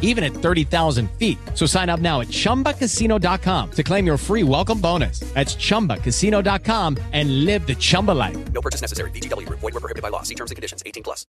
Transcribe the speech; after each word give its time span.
even 0.00 0.22
at 0.22 0.32
30,000 0.32 1.10
feet. 1.18 1.36
So 1.54 1.66
sign 1.66 1.90
up 1.90 2.00
now 2.00 2.20
at 2.20 2.28
ChumbaCasino.com 2.28 3.70
to 3.72 3.82
claim 3.82 4.06
your 4.06 4.16
free 4.16 4.44
welcome 4.44 4.80
bonus. 4.80 5.20
That's 5.34 5.56
ChumbaCasino.com 5.56 6.98
and 7.12 7.44
live 7.44 7.66
the 7.66 7.74
Chumba 7.74 8.12
life. 8.12 8.52
No 8.52 8.62
purchase 8.62 8.80
necessary. 8.80 9.10
VGW. 9.10 9.48
Void 9.48 9.62
were 9.62 9.72
prohibited 9.72 10.02
by 10.02 10.10
law. 10.10 10.22
See 10.22 10.36
terms 10.36 10.52
and 10.52 10.56
conditions. 10.56 10.84
18 10.86 11.02
plus. 11.02 11.26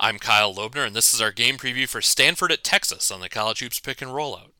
I'm 0.00 0.18
Kyle 0.18 0.52
Loebner, 0.52 0.84
and 0.84 0.96
this 0.96 1.14
is 1.14 1.20
our 1.20 1.30
game 1.30 1.56
preview 1.56 1.88
for 1.88 2.00
Stanford 2.02 2.50
at 2.50 2.64
Texas 2.64 3.10
on 3.12 3.20
the 3.20 3.28
College 3.28 3.60
Hoops 3.60 3.78
Pick 3.78 4.02
and 4.02 4.10
Rollout. 4.10 4.50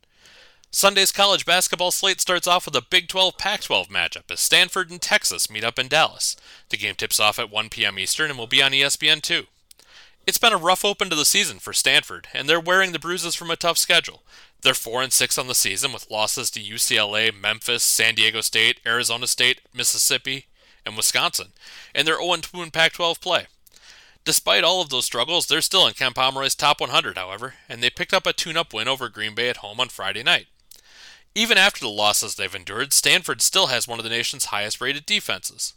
Sunday's 0.71 1.11
college 1.11 1.45
basketball 1.45 1.91
slate 1.91 2.19
starts 2.19 2.47
off 2.47 2.65
with 2.65 2.75
a 2.75 2.81
Big 2.81 3.07
12 3.07 3.37
Pac 3.37 3.61
12 3.61 3.89
matchup 3.89 4.31
as 4.31 4.39
Stanford 4.39 4.89
and 4.89 4.99
Texas 4.99 5.49
meet 5.49 5.63
up 5.63 5.77
in 5.77 5.87
Dallas. 5.87 6.35
The 6.69 6.77
game 6.77 6.95
tips 6.95 7.19
off 7.19 7.37
at 7.37 7.51
1 7.51 7.69
p.m. 7.69 7.99
Eastern 7.99 8.31
and 8.31 8.39
will 8.39 8.47
be 8.47 8.63
on 8.63 8.71
ESPN2. 8.71 9.45
It's 10.25 10.37
been 10.37 10.53
a 10.53 10.57
rough 10.57 10.85
open 10.85 11.09
to 11.09 11.17
the 11.17 11.25
season 11.25 11.59
for 11.59 11.73
Stanford, 11.73 12.29
and 12.33 12.47
they're 12.47 12.59
wearing 12.59 12.93
the 12.93 12.99
bruises 12.99 13.35
from 13.35 13.51
a 13.51 13.57
tough 13.57 13.77
schedule. 13.77 14.23
They're 14.61 14.73
4 14.73 15.01
and 15.01 15.11
6 15.11 15.37
on 15.37 15.47
the 15.47 15.55
season 15.55 15.91
with 15.91 16.09
losses 16.09 16.49
to 16.51 16.61
UCLA, 16.61 17.37
Memphis, 17.37 17.83
San 17.83 18.15
Diego 18.15 18.39
State, 18.39 18.79
Arizona 18.85 19.27
State, 19.27 19.59
Mississippi, 19.73 20.45
and 20.85 20.95
Wisconsin, 20.95 21.47
and 21.93 22.07
they're 22.07 22.21
0 22.21 22.37
2 22.37 22.61
in 22.61 22.71
Pac 22.71 22.93
12 22.93 23.19
play. 23.19 23.47
Despite 24.23 24.63
all 24.63 24.79
of 24.79 24.87
those 24.87 25.03
struggles, 25.03 25.47
they're 25.47 25.59
still 25.59 25.85
in 25.87 25.93
Ken 25.93 26.13
Pomeroy's 26.13 26.55
top 26.55 26.79
100, 26.79 27.17
however, 27.17 27.55
and 27.67 27.83
they 27.83 27.89
picked 27.89 28.13
up 28.13 28.25
a 28.25 28.31
tune 28.31 28.55
up 28.55 28.73
win 28.73 28.87
over 28.87 29.09
Green 29.09 29.35
Bay 29.35 29.49
at 29.49 29.57
home 29.57 29.81
on 29.81 29.89
Friday 29.89 30.23
night. 30.23 30.47
Even 31.35 31.57
after 31.57 31.81
the 31.81 31.89
losses 31.89 32.35
they've 32.35 32.55
endured, 32.55 32.93
Stanford 32.93 33.41
still 33.41 33.67
has 33.67 33.89
one 33.89 33.99
of 33.99 34.03
the 34.03 34.09
nation's 34.09 34.45
highest 34.45 34.79
rated 34.79 35.05
defenses. 35.05 35.73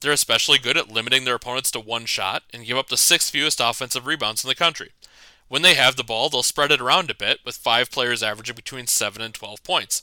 They're 0.00 0.12
especially 0.12 0.58
good 0.58 0.76
at 0.76 0.90
limiting 0.90 1.24
their 1.24 1.34
opponents 1.34 1.70
to 1.72 1.80
one 1.80 2.06
shot 2.06 2.44
and 2.52 2.64
give 2.64 2.78
up 2.78 2.88
the 2.88 2.96
sixth 2.96 3.30
fewest 3.30 3.60
offensive 3.60 4.06
rebounds 4.06 4.44
in 4.44 4.48
the 4.48 4.54
country. 4.54 4.92
When 5.48 5.62
they 5.62 5.74
have 5.74 5.96
the 5.96 6.04
ball, 6.04 6.28
they'll 6.28 6.42
spread 6.42 6.70
it 6.70 6.80
around 6.80 7.10
a 7.10 7.14
bit, 7.14 7.40
with 7.44 7.56
five 7.56 7.90
players 7.90 8.22
averaging 8.22 8.54
between 8.54 8.86
7 8.86 9.22
and 9.22 9.32
12 9.32 9.62
points. 9.64 10.02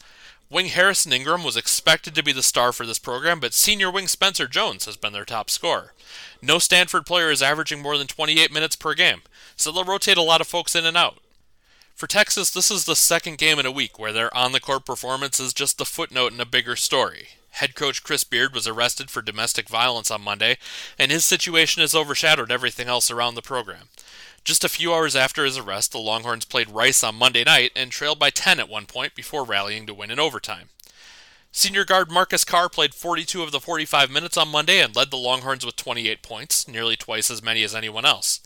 Wing 0.49 0.67
Harrison 0.67 1.13
Ingram 1.13 1.43
was 1.43 1.57
expected 1.57 2.13
to 2.15 2.23
be 2.23 2.31
the 2.31 2.43
star 2.43 2.71
for 2.71 2.85
this 2.85 2.99
program, 2.99 3.39
but 3.39 3.53
senior 3.53 3.89
wing 3.89 4.07
Spencer 4.07 4.47
Jones 4.47 4.85
has 4.85 4.97
been 4.97 5.13
their 5.13 5.25
top 5.25 5.49
scorer. 5.49 5.93
No 6.41 6.59
Stanford 6.59 7.05
player 7.05 7.31
is 7.31 7.41
averaging 7.41 7.81
more 7.81 7.97
than 7.97 8.07
28 8.07 8.51
minutes 8.51 8.75
per 8.75 8.93
game, 8.93 9.21
so 9.55 9.71
they'll 9.71 9.83
rotate 9.83 10.17
a 10.17 10.21
lot 10.21 10.41
of 10.41 10.47
folks 10.47 10.75
in 10.75 10.85
and 10.85 10.97
out. 10.97 11.17
For 11.95 12.07
Texas, 12.07 12.51
this 12.51 12.69
is 12.69 12.85
the 12.85 12.95
second 12.95 13.37
game 13.37 13.57
in 13.57 13.65
a 13.65 13.71
week 13.71 13.97
where 13.97 14.11
their 14.11 14.35
on 14.35 14.51
the 14.51 14.59
court 14.59 14.85
performance 14.85 15.39
is 15.39 15.53
just 15.53 15.77
the 15.77 15.85
footnote 15.85 16.33
in 16.33 16.39
a 16.39 16.45
bigger 16.45 16.75
story. 16.75 17.29
Head 17.55 17.73
coach 17.73 18.03
Chris 18.03 18.25
Beard 18.25 18.53
was 18.53 18.67
arrested 18.67 19.09
for 19.09 19.21
domestic 19.21 19.69
violence 19.69 20.11
on 20.11 20.21
Monday, 20.21 20.57
and 20.99 21.09
his 21.09 21.23
situation 21.23 21.79
has 21.79 21.95
overshadowed 21.95 22.51
everything 22.51 22.89
else 22.89 23.09
around 23.09 23.35
the 23.35 23.41
program. 23.41 23.87
Just 24.43 24.65
a 24.65 24.69
few 24.69 24.93
hours 24.93 25.15
after 25.15 25.45
his 25.45 25.57
arrest, 25.57 25.93
the 25.93 25.97
Longhorns 25.97 26.43
played 26.43 26.69
Rice 26.69 27.01
on 27.01 27.15
Monday 27.15 27.45
night 27.45 27.71
and 27.73 27.91
trailed 27.91 28.19
by 28.19 28.29
10 28.29 28.59
at 28.59 28.67
one 28.67 28.85
point 28.85 29.15
before 29.15 29.45
rallying 29.45 29.85
to 29.85 29.93
win 29.93 30.11
in 30.11 30.19
overtime. 30.19 30.67
Senior 31.53 31.85
guard 31.85 32.11
Marcus 32.11 32.43
Carr 32.43 32.67
played 32.67 32.93
42 32.93 33.41
of 33.41 33.53
the 33.53 33.61
45 33.61 34.11
minutes 34.11 34.35
on 34.35 34.49
Monday 34.49 34.81
and 34.81 34.93
led 34.93 35.09
the 35.09 35.15
Longhorns 35.15 35.65
with 35.65 35.77
28 35.77 36.21
points, 36.21 36.67
nearly 36.67 36.97
twice 36.97 37.31
as 37.31 37.41
many 37.41 37.63
as 37.63 37.73
anyone 37.73 38.03
else. 38.03 38.41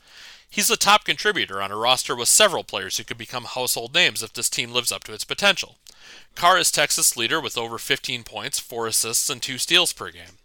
He's 0.47 0.67
the 0.67 0.77
top 0.77 1.03
contributor 1.03 1.63
on 1.63 1.71
a 1.71 1.75
roster 1.75 2.15
with 2.15 2.27
several 2.27 2.63
players 2.63 2.97
who 2.97 3.03
could 3.03 3.17
become 3.17 3.45
household 3.45 3.95
names 3.95 4.21
if 4.21 4.33
this 4.33 4.51
team 4.51 4.71
lives 4.71 4.91
up 4.91 5.03
to 5.05 5.13
its 5.13 5.23
potential. 5.23 5.77
Carr 6.35 6.57
is 6.57 6.71
Texas 6.71 7.17
leader 7.17 7.41
with 7.41 7.57
over 7.57 7.77
15 7.77 8.23
points, 8.23 8.59
4 8.59 8.87
assists, 8.87 9.29
and 9.29 9.41
2 9.41 9.57
steals 9.57 9.93
per 9.93 10.11
game. 10.11 10.37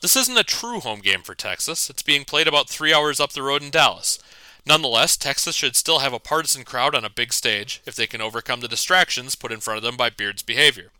This 0.00 0.16
isn't 0.16 0.38
a 0.38 0.44
true 0.44 0.80
home 0.80 1.00
game 1.00 1.22
for 1.22 1.34
Texas. 1.34 1.90
It's 1.90 2.02
being 2.02 2.24
played 2.24 2.48
about 2.48 2.68
three 2.68 2.92
hours 2.92 3.20
up 3.20 3.32
the 3.32 3.42
road 3.42 3.62
in 3.62 3.70
Dallas. 3.70 4.18
Nonetheless, 4.66 5.16
Texas 5.16 5.54
should 5.54 5.76
still 5.76 5.98
have 5.98 6.12
a 6.12 6.18
partisan 6.18 6.64
crowd 6.64 6.94
on 6.94 7.04
a 7.04 7.10
big 7.10 7.32
stage 7.32 7.82
if 7.86 7.94
they 7.94 8.06
can 8.06 8.20
overcome 8.20 8.60
the 8.60 8.68
distractions 8.68 9.34
put 9.34 9.52
in 9.52 9.60
front 9.60 9.78
of 9.78 9.82
them 9.82 9.96
by 9.96 10.10
Beard's 10.10 10.42
behavior. 10.42 10.90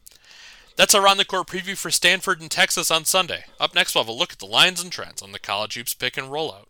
That's 0.76 0.94
our 0.94 1.06
on 1.06 1.18
the 1.18 1.24
court 1.24 1.46
preview 1.46 1.76
for 1.76 1.90
Stanford 1.90 2.40
and 2.40 2.50
Texas 2.50 2.90
on 2.90 3.04
Sunday. 3.04 3.44
Up 3.58 3.74
next, 3.74 3.94
we'll 3.94 4.04
have 4.04 4.08
a 4.08 4.12
look 4.12 4.32
at 4.32 4.38
the 4.38 4.46
lines 4.46 4.82
and 4.82 4.90
trends 4.90 5.20
on 5.20 5.32
the 5.32 5.38
college 5.38 5.74
hoops 5.74 5.94
pick 5.94 6.16
and 6.16 6.28
rollout. 6.28 6.69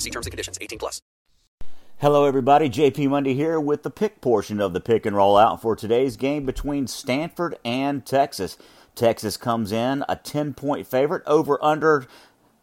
See 0.00 0.10
terms 0.10 0.26
and 0.26 0.32
conditions. 0.32 0.58
18 0.60 0.78
plus. 0.78 1.00
Hello, 1.98 2.24
everybody. 2.24 2.70
JP 2.70 3.10
Monday 3.10 3.34
here 3.34 3.60
with 3.60 3.82
the 3.82 3.90
pick 3.90 4.22
portion 4.22 4.58
of 4.58 4.72
the 4.72 4.80
pick 4.80 5.04
and 5.04 5.14
roll 5.14 5.36
out 5.36 5.60
for 5.60 5.76
today's 5.76 6.16
game 6.16 6.46
between 6.46 6.86
Stanford 6.86 7.58
and 7.62 8.06
Texas. 8.06 8.56
Texas 8.94 9.36
comes 9.36 9.70
in 9.70 10.02
a 10.08 10.16
10 10.16 10.54
point 10.54 10.86
favorite 10.86 11.22
over 11.26 11.62
under 11.62 12.06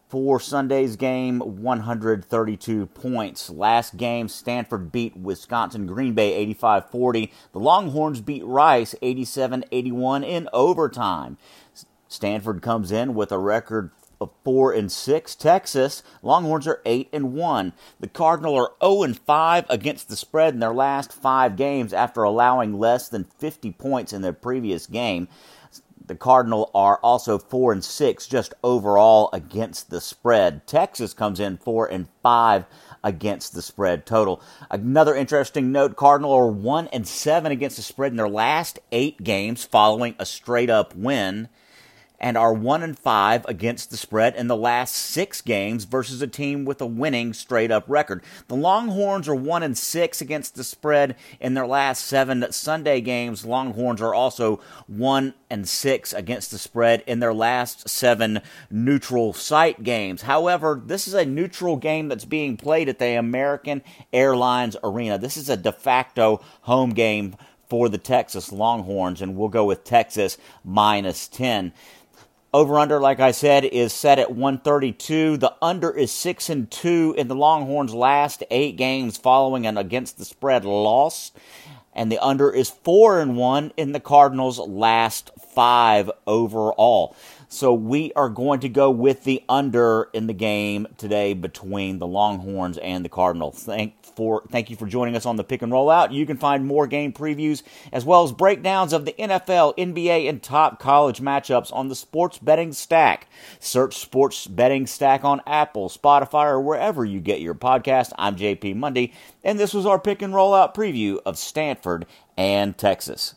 for 0.08 0.40
Sunday's 0.40 0.96
game 0.96 1.38
132 1.38 2.86
points. 2.86 3.48
Last 3.48 3.96
game, 3.96 4.26
Stanford 4.28 4.90
beat 4.90 5.16
Wisconsin 5.16 5.86
Green 5.86 6.14
Bay 6.14 6.34
85 6.34 6.90
40. 6.90 7.32
The 7.52 7.60
Longhorns 7.60 8.20
beat 8.20 8.44
Rice 8.44 8.94
87 9.00 9.64
81 9.70 10.24
in 10.24 10.48
overtime. 10.52 11.38
Stanford 12.08 12.62
comes 12.62 12.90
in 12.90 13.14
with 13.14 13.30
a 13.30 13.38
record 13.38 13.90
four 14.26 14.72
and 14.72 14.90
six. 14.90 15.34
Texas 15.34 16.02
Longhorns 16.22 16.66
are 16.66 16.82
eight 16.84 17.08
and 17.12 17.34
one. 17.34 17.72
The 18.00 18.08
Cardinal 18.08 18.54
are 18.56 18.72
zero 18.82 19.02
and 19.02 19.18
five 19.18 19.64
against 19.68 20.08
the 20.08 20.16
spread 20.16 20.54
in 20.54 20.60
their 20.60 20.74
last 20.74 21.12
five 21.12 21.56
games 21.56 21.92
after 21.92 22.22
allowing 22.22 22.78
less 22.78 23.08
than 23.08 23.24
50 23.24 23.72
points 23.72 24.12
in 24.12 24.22
their 24.22 24.32
previous 24.32 24.86
game. 24.86 25.28
The 26.08 26.16
Cardinal 26.16 26.70
are 26.74 26.98
also 27.02 27.38
four 27.38 27.70
and 27.70 27.84
six 27.84 28.26
just 28.26 28.54
overall 28.64 29.28
against 29.34 29.90
the 29.90 30.00
spread. 30.00 30.66
Texas 30.66 31.12
comes 31.12 31.38
in 31.38 31.58
four 31.58 31.86
and 31.86 32.08
five 32.22 32.64
against 33.04 33.52
the 33.52 33.60
spread 33.60 34.06
total. 34.06 34.40
Another 34.70 35.14
interesting 35.14 35.70
note: 35.70 35.96
Cardinal 35.96 36.32
are 36.32 36.46
one 36.46 36.88
and 36.88 37.06
seven 37.06 37.52
against 37.52 37.76
the 37.76 37.82
spread 37.82 38.12
in 38.12 38.16
their 38.16 38.28
last 38.28 38.78
eight 38.90 39.22
games 39.22 39.66
following 39.66 40.14
a 40.18 40.24
straight 40.24 40.70
up 40.70 40.96
win 40.96 41.50
and 42.20 42.36
are 42.36 42.52
1 42.52 42.82
and 42.82 42.98
5 42.98 43.46
against 43.46 43.90
the 43.90 43.96
spread 43.96 44.34
in 44.34 44.48
the 44.48 44.56
last 44.56 44.94
6 44.94 45.40
games 45.42 45.84
versus 45.84 46.20
a 46.20 46.26
team 46.26 46.64
with 46.64 46.80
a 46.80 46.86
winning 46.86 47.32
straight 47.32 47.70
up 47.70 47.84
record. 47.86 48.22
The 48.48 48.56
Longhorns 48.56 49.28
are 49.28 49.34
1 49.34 49.62
and 49.62 49.78
6 49.78 50.20
against 50.20 50.54
the 50.56 50.64
spread 50.64 51.16
in 51.40 51.54
their 51.54 51.66
last 51.66 52.04
7 52.06 52.50
Sunday 52.50 53.00
games. 53.00 53.44
Longhorns 53.44 54.02
are 54.02 54.14
also 54.14 54.60
1 54.86 55.34
and 55.50 55.68
6 55.68 56.12
against 56.12 56.50
the 56.50 56.58
spread 56.58 57.02
in 57.06 57.20
their 57.20 57.34
last 57.34 57.88
7 57.88 58.40
neutral 58.70 59.32
site 59.32 59.82
games. 59.82 60.22
However, 60.22 60.80
this 60.84 61.06
is 61.06 61.14
a 61.14 61.24
neutral 61.24 61.76
game 61.76 62.08
that's 62.08 62.24
being 62.24 62.56
played 62.56 62.88
at 62.88 62.98
the 62.98 63.16
American 63.18 63.82
Airlines 64.12 64.76
Arena. 64.82 65.18
This 65.18 65.36
is 65.36 65.48
a 65.48 65.56
de 65.56 65.72
facto 65.72 66.40
home 66.62 66.90
game 66.90 67.36
for 67.68 67.88
the 67.88 67.98
Texas 67.98 68.50
Longhorns, 68.50 69.20
and 69.20 69.36
we'll 69.36 69.48
go 69.48 69.64
with 69.64 69.84
Texas 69.84 70.38
minus 70.64 71.28
10. 71.28 71.72
Over 72.54 72.78
under, 72.78 72.98
like 72.98 73.20
I 73.20 73.32
said, 73.32 73.66
is 73.66 73.92
set 73.92 74.18
at 74.18 74.30
132. 74.30 75.36
The 75.36 75.54
under 75.60 75.90
is 75.90 76.10
6 76.12 76.48
and 76.48 76.70
2 76.70 77.14
in 77.18 77.28
the 77.28 77.34
Longhorns' 77.34 77.92
last 77.92 78.42
eight 78.50 78.76
games 78.76 79.18
following 79.18 79.66
an 79.66 79.76
against 79.76 80.16
the 80.16 80.24
spread 80.24 80.64
loss. 80.64 81.30
And 81.92 82.10
the 82.10 82.18
under 82.20 82.50
is 82.50 82.70
4 82.70 83.20
and 83.20 83.36
1 83.36 83.72
in 83.76 83.92
the 83.92 84.00
Cardinals' 84.00 84.58
last 84.60 85.30
five 85.54 86.10
overall. 86.26 87.14
So 87.50 87.72
we 87.72 88.12
are 88.14 88.28
going 88.28 88.60
to 88.60 88.68
go 88.68 88.90
with 88.90 89.24
the 89.24 89.42
under 89.48 90.10
in 90.12 90.26
the 90.26 90.34
game 90.34 90.86
today 90.98 91.32
between 91.32 91.98
the 91.98 92.06
Longhorns 92.06 92.76
and 92.76 93.02
the 93.02 93.08
Cardinals. 93.08 93.64
Thank 93.64 93.94
for 94.02 94.42
thank 94.50 94.68
you 94.68 94.76
for 94.76 94.86
joining 94.86 95.16
us 95.16 95.24
on 95.24 95.36
the 95.36 95.44
pick 95.44 95.62
and 95.62 95.72
roll 95.72 95.88
out. 95.88 96.12
You 96.12 96.26
can 96.26 96.36
find 96.36 96.66
more 96.66 96.86
game 96.86 97.12
previews 97.12 97.62
as 97.90 98.04
well 98.04 98.22
as 98.22 98.32
breakdowns 98.32 98.92
of 98.92 99.06
the 99.06 99.14
NFL, 99.18 99.78
NBA, 99.78 100.28
and 100.28 100.42
top 100.42 100.78
college 100.78 101.20
matchups 101.20 101.72
on 101.72 101.88
the 101.88 101.94
Sports 101.94 102.36
Betting 102.38 102.72
Stack. 102.72 103.28
Search 103.60 103.96
Sports 103.96 104.46
Betting 104.46 104.86
Stack 104.86 105.24
on 105.24 105.40
Apple, 105.46 105.88
Spotify, 105.88 106.46
or 106.46 106.60
wherever 106.60 107.04
you 107.04 107.20
get 107.20 107.40
your 107.40 107.54
podcast. 107.54 108.12
I'm 108.18 108.36
JP 108.36 108.76
Monday, 108.76 109.12
and 109.42 109.58
this 109.58 109.72
was 109.72 109.86
our 109.86 109.98
pick 109.98 110.20
and 110.20 110.34
roll 110.34 110.52
out 110.52 110.74
preview 110.74 111.18
of 111.24 111.38
Stanford 111.38 112.04
and 112.36 112.76
Texas. 112.76 113.36